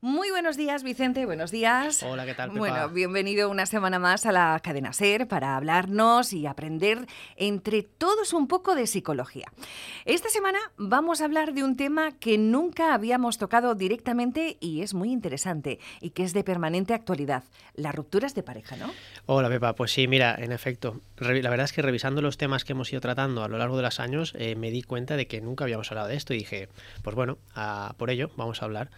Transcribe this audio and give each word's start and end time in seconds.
Muy 0.00 0.30
buenos 0.30 0.56
días, 0.56 0.84
Vicente. 0.84 1.26
Buenos 1.26 1.50
días. 1.50 2.04
Hola, 2.04 2.24
¿qué 2.24 2.32
tal? 2.32 2.50
Pepa? 2.50 2.60
Bueno, 2.60 2.88
bienvenido 2.90 3.50
una 3.50 3.66
semana 3.66 3.98
más 3.98 4.26
a 4.26 4.32
la 4.32 4.60
cadena 4.62 4.92
Ser 4.92 5.26
para 5.26 5.56
hablarnos 5.56 6.32
y 6.32 6.46
aprender 6.46 7.08
entre 7.34 7.82
todos 7.82 8.32
un 8.32 8.46
poco 8.46 8.76
de 8.76 8.86
psicología. 8.86 9.46
Esta 10.04 10.28
semana 10.28 10.60
vamos 10.76 11.20
a 11.20 11.24
hablar 11.24 11.52
de 11.52 11.64
un 11.64 11.76
tema 11.76 12.12
que 12.12 12.38
nunca 12.38 12.94
habíamos 12.94 13.38
tocado 13.38 13.74
directamente 13.74 14.56
y 14.60 14.82
es 14.82 14.94
muy 14.94 15.10
interesante 15.10 15.80
y 16.00 16.10
que 16.10 16.22
es 16.22 16.32
de 16.32 16.44
permanente 16.44 16.94
actualidad: 16.94 17.42
las 17.74 17.92
rupturas 17.92 18.36
de 18.36 18.44
pareja, 18.44 18.76
¿no? 18.76 18.92
Hola, 19.26 19.48
Pepa. 19.48 19.74
Pues 19.74 19.90
sí, 19.90 20.06
mira, 20.06 20.36
en 20.38 20.52
efecto, 20.52 21.00
la 21.16 21.50
verdad 21.50 21.64
es 21.64 21.72
que 21.72 21.82
revisando 21.82 22.22
los 22.22 22.38
temas 22.38 22.64
que 22.64 22.70
hemos 22.70 22.92
ido 22.92 23.00
tratando 23.00 23.42
a 23.42 23.48
lo 23.48 23.58
largo 23.58 23.76
de 23.76 23.82
los 23.82 23.98
años, 23.98 24.32
eh, 24.38 24.54
me 24.54 24.70
di 24.70 24.84
cuenta 24.84 25.16
de 25.16 25.26
que 25.26 25.40
nunca 25.40 25.64
habíamos 25.64 25.90
hablado 25.90 26.06
de 26.06 26.14
esto 26.14 26.34
y 26.34 26.38
dije, 26.38 26.68
pues 27.02 27.16
bueno, 27.16 27.38
a 27.56 27.94
por 27.98 28.10
ello 28.10 28.30
vamos 28.36 28.62
a 28.62 28.66
hablar. 28.66 28.90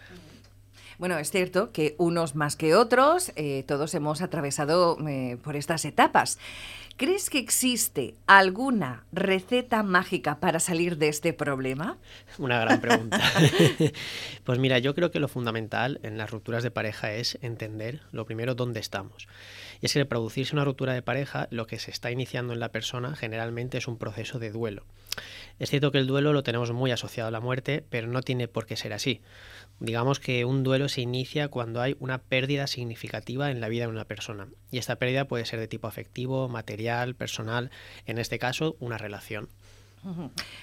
Bueno, 1.01 1.17
es 1.17 1.31
cierto 1.31 1.71
que 1.71 1.95
unos 1.97 2.35
más 2.35 2.55
que 2.55 2.75
otros, 2.75 3.31
eh, 3.35 3.63
todos 3.67 3.95
hemos 3.95 4.21
atravesado 4.21 4.99
eh, 5.09 5.35
por 5.43 5.55
estas 5.55 5.83
etapas. 5.83 6.37
¿Crees 6.95 7.31
que 7.31 7.39
existe 7.39 8.13
alguna 8.27 9.03
receta 9.11 9.81
mágica 9.81 10.39
para 10.39 10.59
salir 10.59 10.99
de 10.99 11.07
este 11.07 11.33
problema? 11.33 11.97
Una 12.37 12.59
gran 12.59 12.79
pregunta. 12.79 13.19
pues 14.43 14.59
mira, 14.59 14.77
yo 14.77 14.93
creo 14.93 15.09
que 15.09 15.19
lo 15.19 15.27
fundamental 15.27 15.99
en 16.03 16.19
las 16.19 16.29
rupturas 16.29 16.61
de 16.61 16.69
pareja 16.69 17.11
es 17.13 17.39
entender, 17.41 18.01
lo 18.11 18.27
primero, 18.27 18.53
dónde 18.53 18.79
estamos. 18.79 19.27
Y 19.81 19.87
es 19.87 19.93
que 19.93 20.01
al 20.01 20.07
producirse 20.07 20.53
una 20.53 20.65
ruptura 20.65 20.93
de 20.93 21.01
pareja, 21.01 21.47
lo 21.49 21.65
que 21.65 21.79
se 21.79 21.89
está 21.89 22.11
iniciando 22.11 22.53
en 22.53 22.59
la 22.59 22.69
persona 22.69 23.15
generalmente 23.15 23.79
es 23.79 23.87
un 23.87 23.97
proceso 23.97 24.37
de 24.37 24.51
duelo. 24.51 24.83
Es 25.61 25.69
cierto 25.69 25.91
que 25.91 25.99
el 25.99 26.07
duelo 26.07 26.33
lo 26.33 26.41
tenemos 26.41 26.71
muy 26.71 26.89
asociado 26.89 27.27
a 27.27 27.31
la 27.31 27.39
muerte, 27.39 27.85
pero 27.87 28.07
no 28.07 28.23
tiene 28.23 28.47
por 28.47 28.65
qué 28.65 28.75
ser 28.75 28.93
así. 28.93 29.21
Digamos 29.79 30.19
que 30.19 30.43
un 30.43 30.63
duelo 30.63 30.89
se 30.89 31.01
inicia 31.01 31.49
cuando 31.49 31.81
hay 31.81 31.95
una 31.99 32.17
pérdida 32.17 32.65
significativa 32.65 33.51
en 33.51 33.61
la 33.61 33.69
vida 33.69 33.83
de 33.83 33.91
una 33.91 34.05
persona. 34.05 34.47
Y 34.71 34.79
esta 34.79 34.95
pérdida 34.95 35.25
puede 35.25 35.45
ser 35.45 35.59
de 35.59 35.67
tipo 35.67 35.85
afectivo, 35.85 36.49
material, 36.49 37.13
personal, 37.13 37.69
en 38.07 38.17
este 38.17 38.39
caso, 38.39 38.75
una 38.79 38.97
relación. 38.97 39.49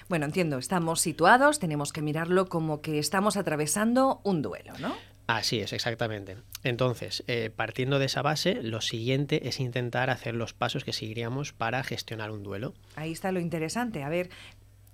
Bueno, 0.09 0.25
entiendo, 0.25 0.57
estamos 0.57 0.99
situados, 0.99 1.59
tenemos 1.59 1.93
que 1.93 2.01
mirarlo 2.01 2.49
como 2.49 2.81
que 2.81 2.99
estamos 2.99 3.37
atravesando 3.37 4.19
un 4.25 4.41
duelo, 4.41 4.73
¿no? 4.79 4.97
Así 5.27 5.59
es, 5.59 5.71
exactamente. 5.71 6.37
Entonces, 6.63 7.23
eh, 7.27 7.51
partiendo 7.55 7.99
de 7.99 8.07
esa 8.07 8.21
base, 8.21 8.63
lo 8.63 8.81
siguiente 8.81 9.47
es 9.47 9.61
intentar 9.61 10.09
hacer 10.09 10.35
los 10.35 10.53
pasos 10.53 10.83
que 10.83 10.91
seguiríamos 10.91 11.53
para 11.53 11.83
gestionar 11.83 12.31
un 12.31 12.43
duelo. 12.43 12.73
Ahí 12.95 13.11
está 13.13 13.31
lo 13.31 13.39
interesante. 13.39 14.03
A 14.03 14.09
ver, 14.09 14.29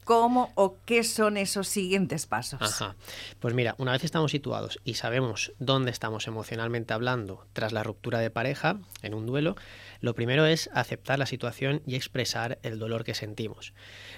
¿Cómo 0.05 0.51
o 0.53 0.77
qué 0.85 1.03
son 1.03 1.35
esos 1.35 1.67
siguientes 1.67 2.27
pasos? 2.27 2.61
Ajá. 2.61 2.95
Pues 3.39 3.55
mira, 3.55 3.73
una 3.79 3.91
vez 3.91 4.03
estamos 4.03 4.29
situados 4.29 4.79
y 4.85 4.93
sabemos 4.93 5.51
dónde 5.57 5.89
estamos 5.89 6.27
emocionalmente 6.27 6.93
hablando 6.93 7.47
tras 7.53 7.73
la 7.73 7.81
ruptura 7.81 8.19
de 8.19 8.29
pareja 8.29 8.77
en 9.01 9.15
un 9.15 9.25
duelo, 9.25 9.55
lo 10.01 10.13
primero 10.13 10.45
es 10.45 10.69
aceptar 10.75 11.17
la 11.17 11.25
situación 11.25 11.81
y 11.87 11.95
expresar 11.95 12.59
el 12.61 12.77
dolor 12.77 13.03
que 13.03 13.15
sentimos. 13.15 13.73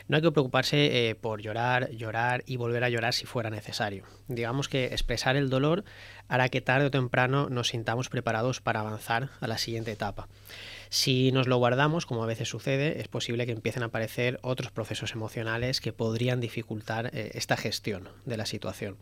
No 0.09 0.17
hay 0.17 0.21
que 0.21 0.31
preocuparse 0.31 1.09
eh, 1.09 1.15
por 1.15 1.41
llorar, 1.41 1.89
llorar 1.91 2.43
y 2.45 2.58
volver 2.58 2.83
a 2.83 2.89
llorar 2.89 3.13
si 3.13 3.25
fuera 3.25 3.49
necesario. 3.49 4.03
Digamos 4.27 4.67
que 4.67 4.88
expresar 4.88 5.38
el 5.38 5.49
dolor 5.49 5.85
hará 6.27 6.49
que 6.49 6.59
tarde 6.59 6.88
o 6.88 6.91
temprano 6.91 7.47
nos 7.49 7.69
sintamos 7.69 8.09
preparados 8.09 8.59
para 8.59 8.81
avanzar 8.81 9.30
a 9.39 9.47
la 9.47 9.58
siguiente 9.58 9.93
etapa. 9.93 10.27
Si 10.89 11.31
nos 11.31 11.47
lo 11.47 11.57
guardamos, 11.57 12.05
como 12.05 12.23
a 12.23 12.27
veces 12.27 12.49
sucede, 12.49 13.02
es 13.02 13.07
posible 13.07 13.45
que 13.45 13.52
empiecen 13.52 13.83
a 13.83 13.88
aparecer 13.88 14.39
otros 14.41 14.71
procesos 14.71 15.13
emocionales 15.13 15.81
que 15.81 15.93
podrían 15.93 16.39
dificultar 16.39 17.11
eh, 17.13 17.31
esta 17.33 17.57
gestión 17.57 18.09
de 18.25 18.38
la 18.38 18.45
situación. 18.45 18.97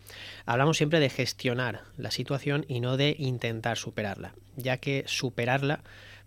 Hablamos 0.45 0.78
siempre 0.78 1.00
de 1.00 1.09
gestionar 1.09 1.81
la 1.97 2.11
situación 2.11 2.66
y 2.67 2.80
no 2.80 2.97
de 2.97 3.16
intentar 3.19 3.78
superarla, 3.78 4.33
ya 4.56 4.78
que 4.78 5.03
superarla 5.08 5.81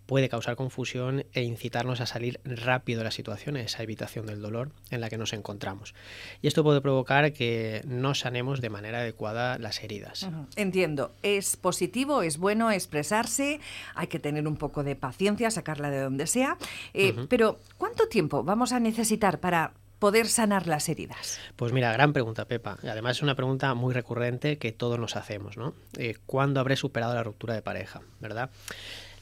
puede 0.08 0.30
causar 0.30 0.56
confusión 0.56 1.26
e 1.34 1.42
incitarnos 1.42 2.00
a 2.00 2.06
salir 2.06 2.40
rápido 2.42 3.00
de 3.00 3.04
la 3.04 3.10
situación, 3.10 3.58
esa 3.58 3.82
evitación 3.82 4.24
del 4.24 4.41
dolor 4.41 4.70
en 4.91 5.02
la 5.02 5.10
que 5.10 5.19
nos 5.19 5.34
encontramos. 5.34 5.94
Y 6.41 6.46
esto 6.46 6.64
puede 6.64 6.80
provocar 6.80 7.34
que 7.34 7.82
no 7.86 8.14
sanemos 8.14 8.62
de 8.62 8.70
manera 8.70 9.00
adecuada 9.00 9.58
las 9.58 9.84
heridas. 9.84 10.26
Entiendo, 10.56 11.12
es 11.22 11.58
positivo, 11.58 12.22
es 12.22 12.38
bueno 12.38 12.70
expresarse, 12.70 13.60
hay 13.94 14.06
que 14.06 14.18
tener 14.18 14.48
un 14.48 14.56
poco 14.56 14.82
de 14.82 14.97
paciencia, 14.97 15.50
sacarla 15.50 15.91
de 15.91 16.00
donde 16.00 16.26
sea, 16.26 16.56
eh, 16.94 17.14
pero 17.28 17.60
¿cuánto 17.76 18.08
tiempo 18.08 18.42
vamos 18.42 18.72
a 18.72 18.80
necesitar 18.80 19.41
para 19.41 19.74
poder 19.98 20.26
sanar 20.26 20.66
las 20.66 20.88
heridas? 20.88 21.38
Pues 21.56 21.74
mira, 21.74 21.92
gran 21.92 22.14
pregunta, 22.14 22.47
Pepa. 22.47 22.78
Además 22.82 23.18
es 23.18 23.22
una 23.22 23.34
pregunta 23.34 23.74
muy 23.74 23.92
recurrente 23.92 24.56
que 24.56 24.72
todos 24.72 24.98
nos 24.98 25.16
hacemos, 25.16 25.58
¿no? 25.58 25.74
Eh, 25.98 26.16
¿Cuándo 26.24 26.60
habré 26.60 26.76
superado 26.76 27.12
la 27.12 27.22
ruptura 27.22 27.52
de 27.52 27.60
pareja? 27.60 28.00
¿Verdad? 28.20 28.48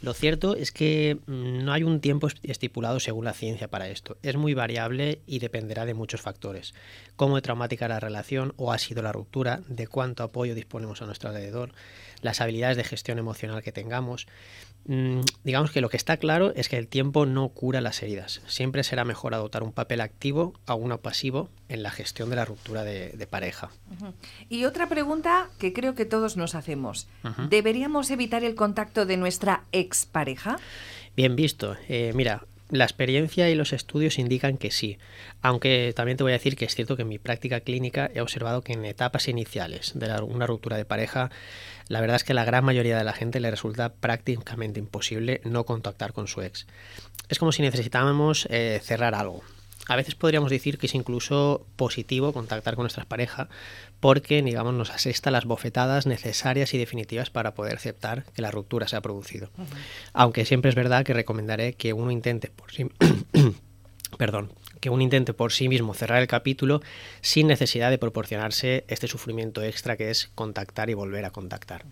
Lo 0.02 0.14
cierto 0.14 0.54
es 0.54 0.72
que 0.72 1.18
mm, 1.26 1.64
no 1.64 1.72
hay 1.72 1.82
un 1.82 2.00
tiempo 2.00 2.28
estipulado 2.42 3.00
según 3.00 3.24
la 3.24 3.32
ciencia 3.32 3.68
para 3.68 3.88
esto. 3.88 4.16
Es 4.22 4.36
muy 4.36 4.54
variable 4.54 5.20
y 5.26 5.38
dependerá 5.38 5.86
de 5.86 5.94
muchos 5.94 6.20
factores. 6.20 6.74
Cómo 7.16 7.36
de 7.36 7.42
traumática 7.42 7.88
la 7.88 8.00
relación 8.00 8.52
o 8.56 8.72
ha 8.72 8.78
sido 8.78 9.02
la 9.02 9.12
ruptura, 9.12 9.60
de 9.68 9.86
cuánto 9.86 10.22
apoyo 10.22 10.54
disponemos 10.54 11.02
a 11.02 11.06
nuestro 11.06 11.30
alrededor, 11.30 11.72
las 12.22 12.41
habilidades 12.41 12.77
de 12.77 12.84
gestión 12.84 13.19
emocional 13.19 13.62
que 13.62 13.72
tengamos. 13.72 14.27
Mm, 14.87 15.21
digamos 15.43 15.72
que 15.72 15.81
lo 15.81 15.88
que 15.88 15.97
está 15.97 16.16
claro 16.16 16.53
es 16.54 16.69
que 16.69 16.78
el 16.78 16.87
tiempo 16.87 17.27
no 17.27 17.49
cura 17.49 17.81
las 17.81 18.03
heridas. 18.03 18.41
Siempre 18.47 18.84
será 18.84 19.04
mejor 19.04 19.34
adoptar 19.34 19.62
un 19.62 19.72
papel 19.72 20.00
activo 20.00 20.55
a 20.66 20.75
uno 20.75 20.99
pasivo 20.99 21.49
en 21.69 21.82
la 21.82 21.91
gestión 21.91 22.31
de 22.31 22.37
la 22.37 22.44
ruptura 22.44 22.84
de, 22.84 23.26
pareja. 23.28 23.71
Y 24.49 24.65
otra 24.65 24.88
pregunta 24.88 25.50
que 25.59 25.72
creo 25.72 25.97
que 25.97 26.05
todos 26.05 26.37
nos 26.37 26.55
hacemos. 26.55 27.09
¿Deberíamos 27.49 28.10
evitar 28.10 28.44
el 28.44 28.55
contacto 28.55 29.05
de 29.05 29.16
nuestra 29.16 29.65
expareja? 29.72 30.59
Bien 31.16 31.34
visto. 31.34 31.76
Eh, 31.88 32.12
mira, 32.15 32.47
la 32.71 32.84
experiencia 32.84 33.49
y 33.49 33.54
los 33.54 33.72
estudios 33.72 34.19
indican 34.19 34.56
que 34.56 34.71
sí, 34.71 34.99
aunque 35.41 35.93
también 35.94 36.16
te 36.16 36.25
voy 36.25 36.32
a 36.32 36.41
decir 36.41 36.56
que 36.56 36.65
es 36.65 36.75
cierto 36.75 36.97
que 36.97 37.03
en 37.03 37.09
mi 37.09 37.19
práctica 37.19 37.60
clínica 37.60 38.10
he 38.12 38.21
observado 38.21 38.62
que 38.62 38.72
en 38.72 38.84
etapas 38.84 39.28
iniciales 39.28 39.93
de 39.94 40.21
una 40.22 40.47
ruptura 40.47 40.76
de 40.76 40.84
pareja, 40.84 41.31
la 41.88 42.00
verdad 42.00 42.16
es 42.16 42.25
que 42.25 42.34
la 42.34 42.44
gran 42.44 42.65
mayoría 42.65 42.99
de 42.99 43.05
la 43.05 43.12
gente 43.12 43.41
le 43.41 43.50
resulta 43.50 43.94
prácticamente 43.94 44.81
imposible 44.81 45.41
no 45.44 45.65
contactar 45.65 46.12
con 46.12 46.26
su 46.26 46.43
ex. 46.43 46.66
Es 47.28 47.38
como 47.38 47.53
si 47.53 47.62
necesitáramos 47.62 48.47
eh, 48.50 48.81
cerrar 48.82 49.15
algo, 49.15 49.43
a 49.88 49.97
veces 49.97 50.14
podríamos 50.14 50.50
decir 50.50 50.78
que 50.78 50.86
es 50.86 50.94
incluso 50.94 51.66
positivo 51.76 52.32
contactar 52.32 52.74
con 52.74 52.84
nuestra 52.84 53.04
pareja 53.04 53.48
porque, 54.00 54.42
digamos, 54.42 54.74
nos 54.74 54.91
asesta 54.91 55.30
las 55.30 55.44
bofetadas 55.44 56.06
necesarias 56.06 56.74
y 56.74 56.78
definitivas 56.78 57.30
para 57.30 57.54
poder 57.54 57.76
aceptar 57.76 58.25
que 58.34 58.42
la 58.42 58.50
ruptura 58.50 58.88
se 58.88 58.96
ha 58.96 59.00
producido. 59.00 59.50
Aunque 60.12 60.44
siempre 60.44 60.69
es 60.69 60.75
verdad 60.75 61.04
que 61.04 61.14
recomendaré 61.14 61.75
que 61.75 61.92
uno 61.92 62.10
intente 62.10 62.48
por 62.48 62.72
sí 62.72 62.86
perdón, 64.19 64.50
que 64.81 64.91
uno 64.91 65.03
intente 65.03 65.34
por 65.34 65.53
sí 65.53 65.69
mismo 65.69 65.94
cerrar 65.94 66.20
el 66.20 66.28
capítulo 66.28 66.82
sin 67.20 67.47
necesidad 67.47 67.91
de 67.91 67.98
proporcionarse 67.98 68.84
este 68.88 69.09
sufrimiento 69.09 69.62
extra 69.62 69.97
que 69.97 70.10
es 70.10 70.31
contactar 70.34 70.91
y 70.91 70.94
volver 70.94 71.25
a 71.25 71.31
contactar. 71.31 71.84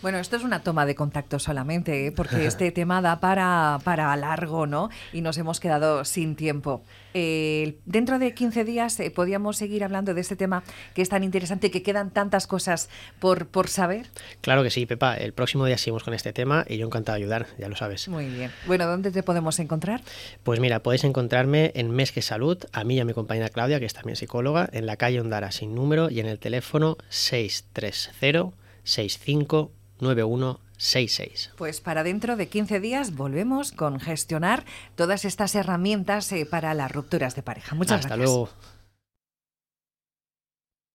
Bueno, 0.00 0.18
esto 0.18 0.36
es 0.36 0.44
una 0.44 0.62
toma 0.62 0.86
de 0.86 0.94
contacto 0.94 1.40
solamente, 1.40 2.06
¿eh? 2.06 2.12
porque 2.12 2.46
este 2.46 2.70
tema 2.72 3.02
da 3.02 3.18
para, 3.18 3.80
para 3.82 4.14
largo, 4.16 4.66
¿no? 4.66 4.90
Y 5.12 5.22
nos 5.22 5.36
hemos 5.38 5.58
quedado 5.58 6.04
sin 6.04 6.36
tiempo. 6.36 6.84
Eh, 7.14 7.78
dentro 7.84 8.18
de 8.18 8.32
15 8.32 8.64
días 8.64 9.00
eh, 9.00 9.10
podíamos 9.10 9.56
seguir 9.56 9.82
hablando 9.82 10.14
de 10.14 10.20
este 10.20 10.36
tema 10.36 10.62
que 10.94 11.02
es 11.02 11.08
tan 11.08 11.24
interesante, 11.24 11.70
que 11.70 11.82
quedan 11.82 12.10
tantas 12.10 12.46
cosas 12.46 12.90
por, 13.18 13.46
por 13.48 13.68
saber. 13.68 14.06
Claro 14.40 14.62
que 14.62 14.70
sí, 14.70 14.86
Pepa. 14.86 15.16
El 15.16 15.32
próximo 15.32 15.64
día 15.64 15.78
seguimos 15.78 16.04
con 16.04 16.14
este 16.14 16.32
tema 16.32 16.64
y 16.68 16.76
yo 16.76 16.86
encantado 16.86 17.16
de 17.16 17.24
ayudar, 17.24 17.46
ya 17.58 17.68
lo 17.68 17.74
sabes. 17.74 18.06
Muy 18.08 18.26
bien. 18.26 18.52
Bueno, 18.66 18.86
¿dónde 18.86 19.10
te 19.10 19.24
podemos 19.24 19.58
encontrar? 19.58 20.02
Pues 20.44 20.60
mira, 20.60 20.80
podéis 20.80 21.02
encontrarme 21.02 21.72
en 21.74 21.90
Mesque 22.08 22.22
Salud, 22.22 22.56
a 22.72 22.84
mí 22.84 22.94
y 22.94 23.00
a 23.00 23.04
mi 23.04 23.12
compañera 23.12 23.50
Claudia, 23.50 23.78
que 23.80 23.84
es 23.84 23.92
también 23.92 24.16
psicóloga, 24.16 24.66
en 24.72 24.86
la 24.86 24.96
calle 24.96 25.20
Ondara 25.20 25.52
sin 25.52 25.74
número 25.74 26.08
y 26.08 26.20
en 26.20 26.26
el 26.26 26.38
teléfono 26.38 26.96
630 27.10 28.56
65 28.82 29.70
9166. 30.00 31.50
Pues 31.58 31.82
para 31.82 32.04
dentro 32.04 32.36
de 32.36 32.48
15 32.48 32.80
días 32.80 33.14
volvemos 33.14 33.72
con 33.72 34.00
gestionar 34.00 34.64
todas 34.96 35.26
estas 35.26 35.54
herramientas 35.54 36.32
eh, 36.32 36.46
para 36.46 36.72
las 36.72 36.90
rupturas 36.90 37.36
de 37.36 37.42
pareja. 37.42 37.74
Muchas 37.74 38.00
Hasta 38.00 38.16
gracias. 38.16 38.26
luego. 38.26 38.48